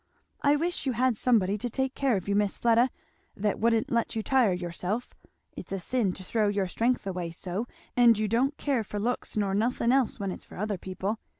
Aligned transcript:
"I 0.41 0.55
wish 0.55 0.87
you 0.87 0.93
had 0.93 1.15
somebody 1.15 1.59
to 1.59 1.69
take 1.69 1.93
care 1.93 2.17
of 2.17 2.27
you, 2.27 2.33
Miss 2.33 2.57
Fleda, 2.57 2.89
that 3.37 3.59
wouldn't 3.59 3.91
let 3.91 4.15
you 4.15 4.23
tire 4.23 4.51
yourself. 4.51 5.11
It's 5.55 5.71
a 5.71 5.77
sin 5.79 6.11
to 6.13 6.23
throw 6.23 6.47
your 6.47 6.65
strength 6.65 7.05
away 7.05 7.29
so 7.29 7.67
and 7.95 8.17
you 8.17 8.27
don't 8.27 8.57
care 8.57 8.83
for 8.83 8.99
looks 8.99 9.37
nor 9.37 9.53
nothing 9.53 9.91
else 9.91 10.19
when 10.19 10.31
it's 10.31 10.43
for 10.45 10.57
other 10.57 10.79
people. 10.79 11.19